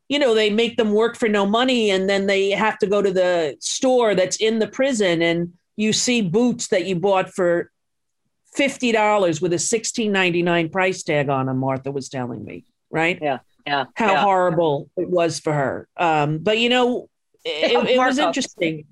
[0.08, 3.00] you know, they make them work for no money and then they have to go
[3.00, 7.70] to the store that's in the prison and you see boots that you bought for
[8.56, 13.18] $50 with a $16.99 price tag on them, Martha was telling me, right?
[13.22, 13.38] Yeah.
[13.66, 13.86] Yeah.
[13.94, 14.22] How yeah.
[14.22, 15.88] horrible it was for her.
[15.96, 17.08] Um, but you know,
[17.44, 18.84] it, it was interesting.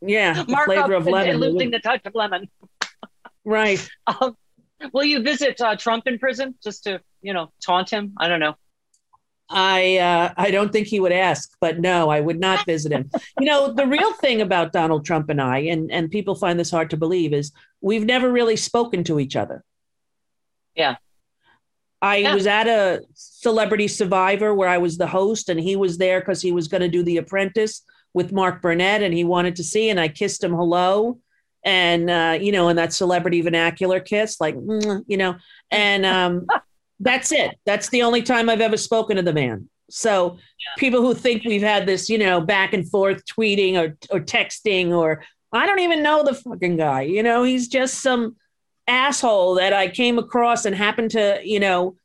[0.00, 0.42] Yeah.
[0.42, 1.30] The flavor of lemon.
[1.30, 2.48] And losing the touch of lemon.
[3.44, 3.88] right.
[4.06, 4.36] Um,
[4.92, 8.14] will you visit uh, Trump in prison just to, you know, taunt him?
[8.18, 8.54] I don't know.
[9.52, 13.10] I uh, I don't think he would ask, but no, I would not visit him.
[13.38, 16.70] you know, the real thing about Donald Trump and I, and and people find this
[16.70, 19.62] hard to believe, is we've never really spoken to each other.
[20.74, 20.96] Yeah.
[22.00, 22.34] I yeah.
[22.34, 26.42] was at a Celebrity Survivor where I was the host, and he was there because
[26.42, 27.82] he was going to do The Apprentice
[28.14, 31.18] with Mark Burnett, and he wanted to see, and I kissed him hello,
[31.64, 34.54] and uh, you know, and that celebrity vernacular kiss, like
[35.06, 35.36] you know,
[35.70, 36.46] and um,
[37.00, 37.58] that's it.
[37.66, 39.68] That's the only time I've ever spoken to the man.
[39.90, 40.78] So yeah.
[40.78, 44.90] people who think we've had this, you know, back and forth tweeting or or texting
[44.90, 45.22] or
[45.52, 47.02] I don't even know the fucking guy.
[47.02, 48.36] You know, he's just some
[48.86, 51.96] asshole that I came across and happened to, you know,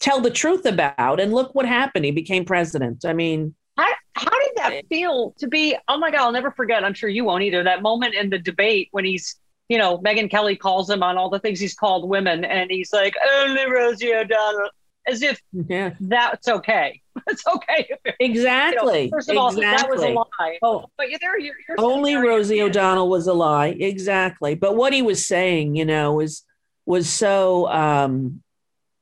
[0.00, 1.20] tell the truth about.
[1.20, 2.04] And look what happened.
[2.04, 3.04] He became president.
[3.04, 5.76] I mean, how, how did that feel to be?
[5.88, 6.84] Oh my God, I'll never forget.
[6.84, 7.64] I'm sure you won't either.
[7.64, 9.38] That moment in the debate when he's
[9.68, 12.92] you know, Megyn Kelly calls him on all the things he's called women, and he's
[12.92, 14.70] like, only Rosie O'Donnell,
[15.06, 15.94] as if yeah.
[16.00, 17.02] that's okay.
[17.26, 17.90] It's okay.
[18.20, 19.02] exactly.
[19.02, 19.66] You know, first of exactly.
[19.66, 20.58] all, that was a lie.
[20.62, 23.76] Oh, but there, you're, you're only Rosie O'Donnell was a lie.
[23.80, 24.54] Exactly.
[24.54, 26.44] But what he was saying, you know, was
[26.86, 28.40] was so um,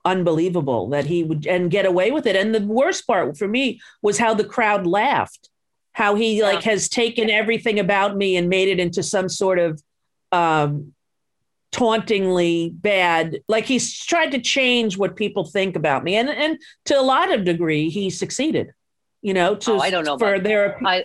[0.07, 2.37] unbelievable that he would and get away with it.
[2.37, 5.51] And the worst part for me was how the crowd laughed.
[5.93, 9.83] How he like has taken everything about me and made it into some sort of
[10.31, 10.93] um,
[11.73, 13.41] tauntingly bad.
[13.49, 17.33] Like he's tried to change what people think about me, and and to a lot
[17.33, 18.73] of degree, he succeeded.
[19.23, 20.77] You know, to Oh, I don't know for there.
[20.77, 21.05] Are, I,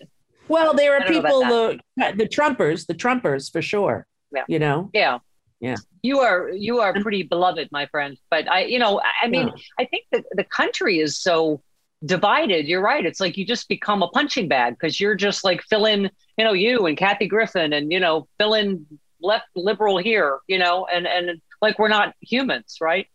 [0.50, 4.06] well, there are don't know about people the the Trumpers, the Trumpers for sure.
[4.36, 4.44] Yeah.
[4.48, 4.90] You know.
[4.94, 5.20] yeah.
[5.62, 5.78] Yeah.
[6.02, 8.18] You are you are pretty beloved, my friend.
[8.30, 9.54] But I, you know, I- mean, Yeah.
[9.80, 11.62] I think that the country is so
[12.04, 12.66] divided.
[12.68, 13.06] You're right.
[13.06, 16.44] It's like you just become a punching bag because you're just like fill in, you
[16.44, 18.88] know, you and Kathy Griffin and you know, fill in
[19.22, 23.08] left liberal here, you know, and and like we're not humans, right?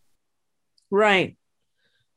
[0.89, 1.35] Right.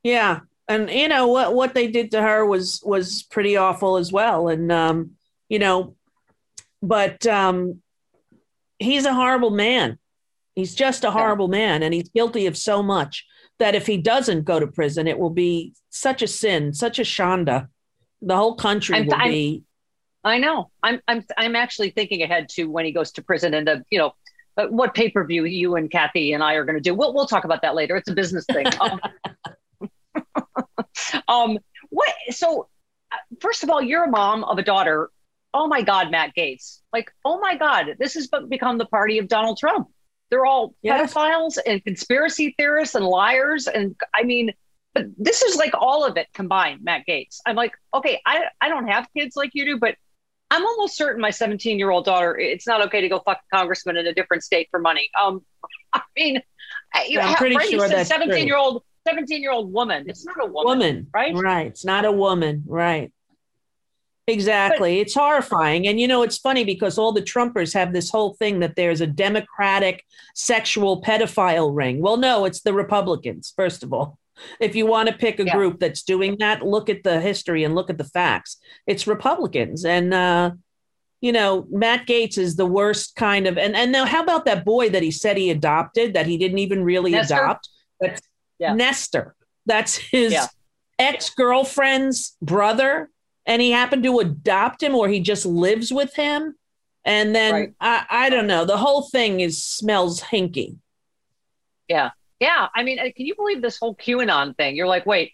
[0.03, 0.39] Yeah.
[0.69, 4.47] And you know what what they did to her was was pretty awful as well.
[4.47, 5.11] And um,
[5.49, 5.95] you know,
[6.81, 7.81] but um
[8.79, 9.97] he's a horrible man.
[10.55, 13.25] He's just a horrible man and he's guilty of so much
[13.59, 17.03] that if he doesn't go to prison, it will be such a sin, such a
[17.03, 17.67] shanda.
[18.21, 19.63] The whole country I'm- will I'm- be
[20.23, 20.69] I know.
[20.83, 23.97] I'm I'm I'm actually thinking ahead to when he goes to prison and the you
[23.97, 24.13] know
[24.57, 26.93] uh, what pay per view you and Kathy and I are going to do.
[26.93, 27.95] We'll we'll talk about that later.
[27.95, 28.67] It's a business thing.
[30.13, 31.59] Um, um
[31.89, 32.13] what?
[32.29, 32.67] So
[33.11, 35.09] uh, first of all, you're a mom of a daughter.
[35.53, 36.81] Oh my God, Matt Gaetz!
[36.93, 39.87] Like oh my God, this has become the party of Donald Trump.
[40.31, 41.13] They're all Yes.
[41.13, 43.67] pedophiles and conspiracy theorists and liars.
[43.67, 44.51] And I mean,
[44.95, 47.37] but this is like all of it combined, Matt Gaetz.
[47.45, 49.95] I'm like, okay, I, I don't have kids like you do, but
[50.49, 53.55] I'm almost certain my 17 year old daughter, it's not okay to go fuck a
[53.55, 55.09] congressman in a different state for money.
[55.21, 55.45] Um,
[55.93, 56.41] I mean, you
[57.07, 57.69] Yeah, I'm have- pretty right?
[57.69, 58.17] Sure that's true.
[58.19, 60.09] 17 year old, 17 year old woman.
[60.09, 61.07] It's not a woman, woman.
[61.13, 61.35] right?
[61.35, 61.67] Right.
[61.67, 62.63] It's not a woman.
[62.65, 63.11] Right.
[64.31, 64.99] Exactly.
[64.99, 65.87] it's horrifying.
[65.87, 69.01] And you know, it's funny because all the Trumpers have this whole thing that there's
[69.01, 70.03] a Democratic
[70.35, 72.01] sexual pedophile ring.
[72.01, 74.17] Well, no, it's the Republicans, first of all.
[74.59, 75.55] If you want to pick a Yeah.
[75.55, 78.57] group that's doing that, look at the history and look at the facts.
[78.87, 79.85] It's Republicans.
[79.85, 80.51] And uh,
[81.19, 84.65] you know, Matt Gaetz is the worst kind of and and now how about that
[84.65, 87.35] boy that he said he adopted that he didn't even really Nestor?
[87.35, 87.69] adopt?
[87.99, 88.21] That's
[88.57, 88.73] Yeah.
[88.73, 89.35] Nestor.
[89.67, 90.47] That's his Yeah.
[90.97, 93.09] ex-girlfriend's brother
[93.45, 96.55] and he happened to adopt him or he just lives with him
[97.05, 97.73] and then Right.
[97.79, 100.77] I, I don't know the whole thing is smells hinky
[101.87, 102.11] Yeah.
[102.39, 102.67] Yeah.
[102.75, 104.75] I mean, uh, can you believe this whole QAnon thing?
[104.75, 105.33] You're like, wait,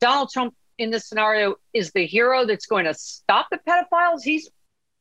[0.00, 4.22] Donald Trump in this scenario is the hero that's going to stop the pedophiles?
[4.22, 4.48] He's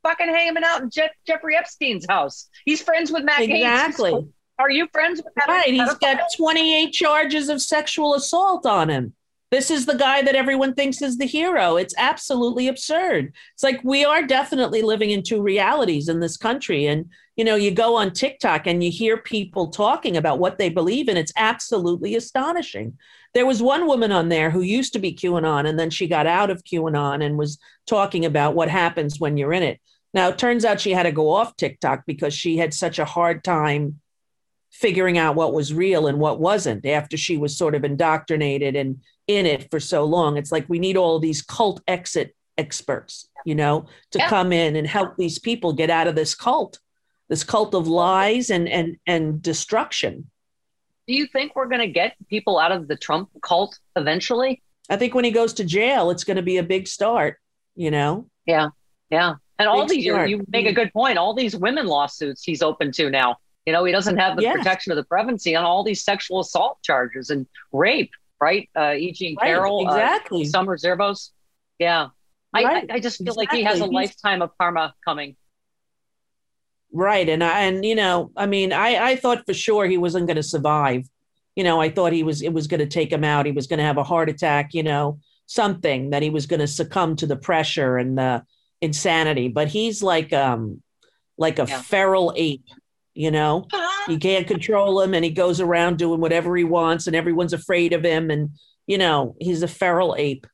[0.03, 2.49] fucking hanging out in Je- Jeffrey Epstein's house.
[2.65, 5.99] He's friends with Matt exactly Are you friends with Matt right he's pedophile?
[5.99, 9.13] got 28 charges of sexual assault on him
[9.49, 11.77] this is the guy that everyone thinks is the hero.
[11.77, 13.33] It's absolutely absurd.
[13.53, 16.85] It's like we are definitely living in two realities in this country.
[16.85, 20.69] And you know you go on tiktok and you hear people talking about what they
[20.69, 22.97] believe and it's absolutely astonishing.
[23.33, 26.27] There was one woman on there who used to be qanon and then she got
[26.27, 29.79] out of qanon and was talking about what happens when you're in it.
[30.13, 33.05] Now it turns out she had to go off tiktok because she had such a
[33.05, 34.01] hard time
[34.79, 38.99] figuring out what was real and what wasn't after she was sort of indoctrinated and
[39.27, 40.37] in it for so long.
[40.37, 44.29] It's like we need all these cult exit experts, you know, to Yeah.
[44.29, 46.79] come in and help these people get out of this cult,
[47.27, 50.29] this cult of lies and and and destruction.
[51.07, 54.61] Do you think we're going to get people out of the Trump cult eventually?
[54.89, 57.37] I think when he goes to jail, it's going to be a big start,
[57.75, 58.29] you know.
[58.45, 58.69] Yeah.
[59.09, 59.35] Yeah.
[59.59, 60.29] And all Big these, start.
[60.29, 61.17] you make a good point.
[61.17, 63.37] All these women lawsuits he's open to now.
[63.67, 64.55] You know, he doesn't have the Yes.
[64.57, 68.69] protection of the privacy on all these sexual assault charges and rape, right?
[68.73, 69.11] Uh, E.
[69.11, 70.45] Jean Right, Carroll, uh, exactly.
[70.45, 71.31] Summer Zervos.
[71.77, 72.07] Yeah.
[72.53, 73.83] I, Right, I, I just feel like he has a.
[73.83, 75.35] He's- lifetime of karma coming.
[76.93, 77.27] Right.
[77.27, 80.37] And I and you know, I mean, I I thought for sure he wasn't going
[80.37, 81.03] to survive.
[81.57, 83.45] You know, I thought he was it was going to take him out.
[83.45, 86.61] He was going to have a heart attack, you know, something that he was going
[86.61, 88.43] to succumb to the pressure and the
[88.81, 89.49] insanity.
[89.49, 90.81] But he's like um
[91.37, 91.81] like a Yeah.
[91.81, 92.63] feral ape,
[93.17, 93.67] you know.
[94.07, 97.93] You can't control him and he goes around doing whatever he wants and everyone's afraid
[97.93, 98.51] of him and
[98.87, 100.47] you know, he's a feral ape.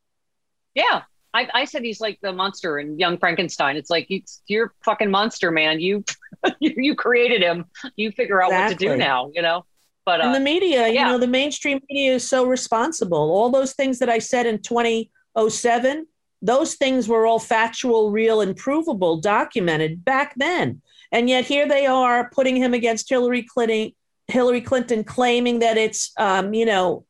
[0.74, 1.04] Yeah.
[1.36, 3.76] I, I said he's like the monster in Young Frankenstein.
[3.76, 5.80] It's like, it's, you're a fucking monster, man.
[5.80, 6.04] You,
[6.60, 7.66] you, you created him.
[7.96, 9.66] You figure out what to do now, you know?
[10.06, 13.18] But, uh, and the media, you know, the mainstream media is so responsible.
[13.18, 16.08] All those things that I said in 2007,
[16.42, 20.82] those things were all factual, real, and provable, documented back then.
[21.14, 23.92] And yet here they are putting him against Hillary Clinton,
[24.28, 27.06] Hillary Clinton claiming that it's, um, you know,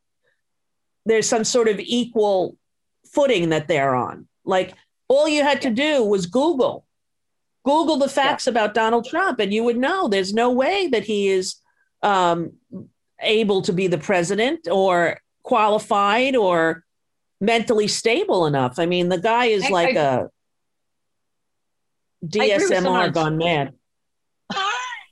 [1.05, 2.57] there's some sort of equal
[3.13, 4.27] footing that they're on.
[4.43, 4.73] Like
[5.07, 6.85] all you had to do was Google,
[7.63, 11.29] Google the facts about Donald Trump, and you would know there's no way that he
[11.29, 11.55] is
[12.01, 12.51] um,
[13.21, 16.83] able to be the president or qualified or
[17.39, 18.79] mentally stable enough.
[18.79, 20.27] I mean, the guy is I- like I- a
[22.25, 23.73] DSMR gone mad.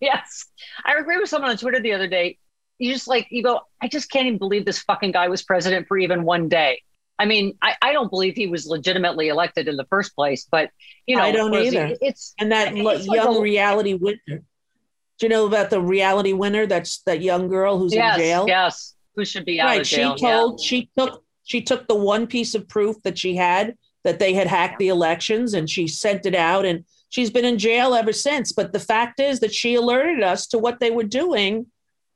[0.02, 0.46] Yes.
[0.84, 2.38] I agree with someone on Twitter the other day.
[2.80, 5.88] You just like you go, I just can't even believe this fucking guy was president
[5.88, 6.82] for even one day.
[7.20, 10.72] I mean, I, I don't believe he was legitimately elected in the first place, but
[11.06, 11.96] you know, I don't Rosie, either.
[12.02, 14.18] It's and that it's like young a- reality winner.
[14.28, 16.66] Do you know about the reality winner?
[16.66, 18.46] That's that young girl who's yes, in jail.
[18.48, 19.82] yes, who should be out right.
[19.82, 20.18] of jail?
[20.18, 24.18] she told she took she took the one piece of proof that she had that
[24.18, 27.94] they had hacked the elections and she sent it out and she's been in jail
[27.94, 28.52] ever since.
[28.52, 31.68] But the fact is that she alerted us to what they were doing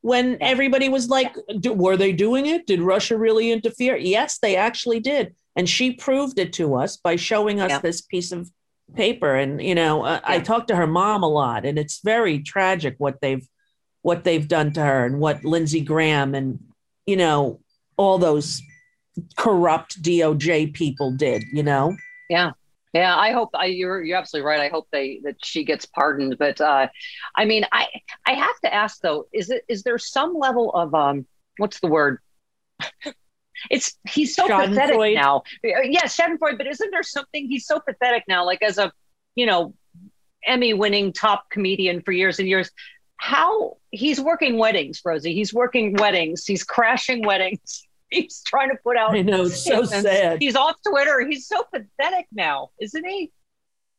[0.01, 2.65] when everybody was like, "Do- were they doing it?
[2.65, 3.95] Did Russia really interfere?
[3.97, 5.35] Yes, they actually did.
[5.55, 7.79] And she proved it to us by showing us Yeah.
[7.79, 8.49] this piece of
[8.95, 9.35] paper.
[9.35, 10.43] And, you know, uh, I Yeah.
[10.43, 13.45] talked to her mom a lot and it's very tragic what they've,
[14.03, 16.59] what they've done to her and what Lindsey Graham and,
[17.07, 17.59] you know,
[17.97, 18.61] all those
[19.37, 21.95] corrupt DOJ people did, you know?
[22.29, 22.51] Yeah.
[22.95, 24.61] Yeah, I hope I, you're you're absolutely right.
[24.61, 26.37] I hope they that she gets pardoned.
[26.39, 26.87] But uh,
[27.35, 27.87] I mean, I
[28.25, 31.27] I have to ask though, is it is there some level of um
[31.57, 32.19] what's the word?
[33.69, 35.43] it's he's so pathetic now.
[35.61, 36.57] Yes, Schadenfreude.
[36.57, 38.45] But isn't there something he's so pathetic now?
[38.45, 38.93] Like as a
[39.35, 39.73] you know
[40.45, 42.71] Emmy winning top comedian for years and years.
[43.17, 45.33] How he's working weddings, Rosie.
[45.33, 46.45] He's working weddings.
[46.45, 47.85] He's crashing weddings.
[48.11, 50.09] He's trying to put out I know, it's so statements.
[50.09, 50.41] sad.
[50.41, 51.25] He's off Twitter.
[51.27, 53.31] He's so pathetic now, isn't he?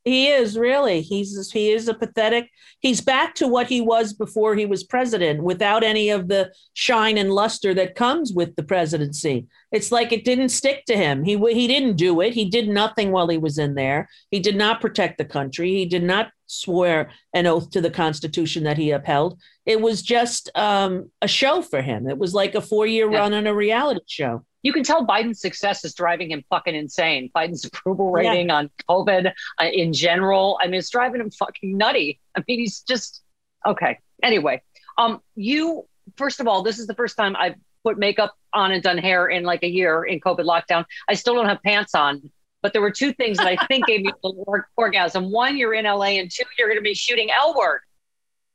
[0.06, 1.00] He is really.
[1.00, 2.48] He's he is a pathetic.
[2.78, 7.18] He's back to what he was before he was president, without any of the shine
[7.18, 9.48] and luster that comes with the presidency.
[9.72, 11.24] It's like it didn't stick to him.
[11.24, 12.34] He he didn't do it.
[12.34, 14.08] He did nothing while he was in there.
[14.30, 15.70] He did not protect the country.
[15.74, 19.40] He did not swear an oath to the Constitution that he upheld.
[19.64, 22.08] It was just um, a show for him.
[22.08, 23.18] It was like a four year Yeah.
[23.18, 24.44] run on a reality show.
[24.66, 27.30] You can tell Biden's success is driving him fucking insane.
[27.32, 28.30] Biden's approval Yeah.
[28.30, 32.18] rating on COVID uh, in general, I mean, it's driving him fucking nutty.
[32.36, 33.22] I mean, he's just
[33.64, 34.00] okay.
[34.24, 34.62] Anyway,
[34.98, 35.86] um, you
[36.16, 37.54] first of all, this is the first time I've
[37.84, 40.84] put makeup on and done hair in like a year in COVID lockdown.
[41.08, 42.28] I still don't have pants on,
[42.60, 45.30] but there were two things that I think gave me a little or- orgasm.
[45.30, 47.82] One, you're in LA, and two, you're going to be shooting L Word.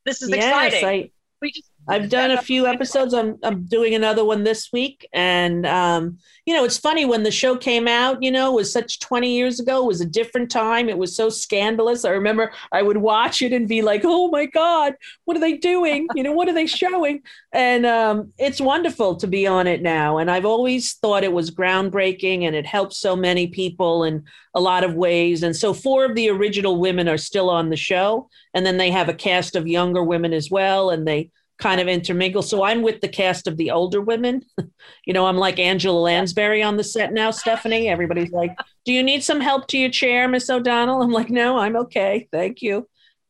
[0.05, 0.85] This is exciting.
[0.85, 3.13] I, we just I've done a few episodes.
[3.13, 7.31] I'm I'm doing another one this week, and um, you know, it's funny when the
[7.31, 8.23] show came out.
[8.23, 9.83] You know, was such 20 years ago.
[9.83, 10.87] It was a different time.
[10.87, 12.05] It was so scandalous.
[12.05, 14.93] I remember I would watch it and be like, "Oh my God,
[15.25, 16.07] what are they doing?
[16.15, 20.17] You know, what are they showing?" And um, it's wonderful to be on it now.
[20.17, 24.23] And I've always thought it was groundbreaking, and it helped so many people in
[24.53, 25.43] a lot of ways.
[25.43, 28.91] And so, four of the original women are still on the show, and then they
[28.91, 31.29] have a cast of younger women as well, and they
[31.61, 32.41] kind of intermingle.
[32.41, 34.43] So I'm with the cast of the older women.
[35.05, 37.87] you know, I'm like Angela Lansbury on the set now, Stephanie.
[37.87, 41.01] Everybody's like, Do you need some help to your chair, Miss O'Donnell?
[41.01, 42.27] I'm like, No, I'm okay.
[42.31, 42.87] Thank you.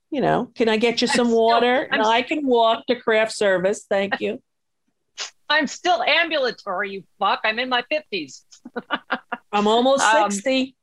[0.09, 1.87] You know, can I get you I'm some still- water?
[1.91, 3.85] I'm no, I can walk to craft service.
[3.89, 4.41] Thank you.
[5.49, 7.41] I'm still ambulatory, you fuck.
[7.43, 8.43] I'm in my 50s.
[9.51, 10.75] I'm almost Um, 60.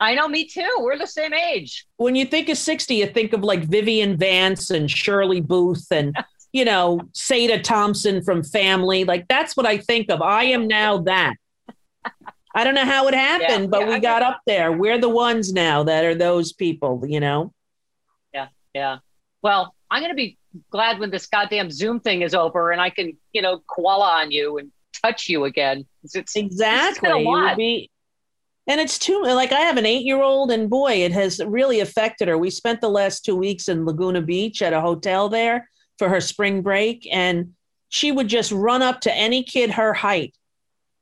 [0.00, 0.76] I know, me too.
[0.78, 1.86] We're the same age.
[1.98, 6.16] When you think of 60, you think of like Vivian Vance and Shirley Booth and,
[6.52, 9.04] you know, Sada Thompson from Family.
[9.04, 10.22] Like that's what I think of.
[10.22, 11.34] I am now that.
[12.54, 14.72] I don't know how it happened, Yeah, but yeah, we I got up there.
[14.72, 17.52] We're the ones now that are those people, you know?
[18.34, 18.48] Yeah.
[18.74, 18.98] Yeah.
[19.42, 20.36] Well, I'm going to be
[20.70, 24.32] glad when this goddamn Zoom thing is over and I can, you know, koala on
[24.32, 24.72] you and
[25.02, 25.86] touch you again.
[26.02, 27.08] It's, it's Exactly.
[27.08, 27.56] been a lot.
[28.70, 31.80] And it's too like I have an eight year old, and boy, it has really
[31.80, 32.38] affected her.
[32.38, 35.68] We spent the last two weeks in Laguna Beach at a hotel there
[35.98, 37.54] for her spring break, and
[37.88, 40.36] she would just run up to any kid her height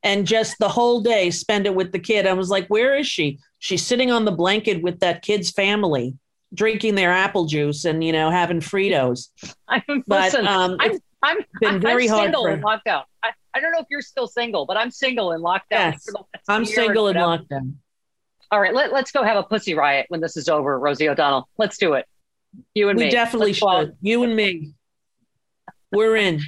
[0.03, 2.27] and just the whole day spend it with the kid.
[2.27, 3.39] I was like, Where is she?
[3.59, 6.15] She's sitting on the blanket with that kid's family,
[6.55, 9.29] drinking their apple juice and, you know, having Fritos.
[9.69, 13.03] I'm, But listen, um, I'm, I'm, been very I'm hard for in lockdown.
[13.23, 15.63] I, I don't know if you're still single, but I'm single in lockdown.
[15.73, 17.75] Yes, for the last I'm single and in lockdown.
[18.53, 21.49] All right, let, let's go have a pussy riot when this is over, Rosie O'Donnell.
[21.59, 22.07] Let's do it.
[22.75, 23.11] You and We me.
[23.11, 23.97] definitely Let's should.
[24.01, 24.75] You and me.
[25.91, 26.41] We're in.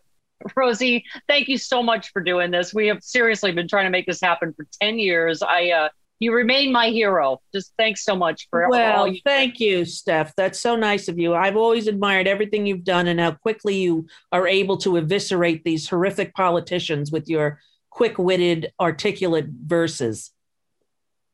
[0.56, 2.74] Rosie, thank you so much for doing this.
[2.74, 5.42] We have seriously been trying to make this happen for 10 years.
[5.42, 5.88] I uh
[6.20, 7.40] you remain my hero.
[7.54, 10.34] Just thanks so much for all Well, you thank you, Steph.
[10.36, 11.34] That's so nice of you.
[11.34, 15.88] I've always admired everything you've done and how quickly you are able to eviscerate these
[15.88, 17.60] horrific politicians with your
[17.90, 20.30] quick-witted, articulate verses.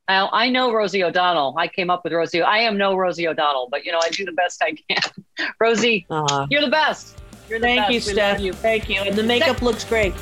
[0.07, 1.55] Now, I know Rosie O'Donnell.
[1.57, 2.41] I came up with Rosie.
[2.43, 5.51] I am no Rosie O'Donnell, but you know, I do the best I can.
[5.59, 6.45] Rosie, Aw.
[6.51, 7.17] you're the best.
[7.49, 7.91] You're the thank best.
[7.91, 8.39] you, We Steph.
[8.39, 8.53] you.
[8.53, 9.01] Thank you.
[9.01, 10.13] And the makeup looks great.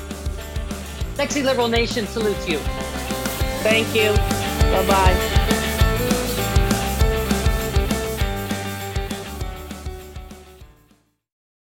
[1.16, 2.60] Sexy Liberal Nation salutes you.
[3.64, 4.43] Thank you.
[4.60, 5.73] Bye-bye.